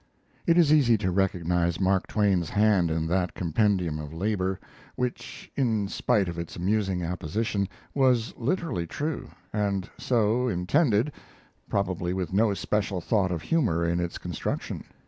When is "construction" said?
14.17-14.85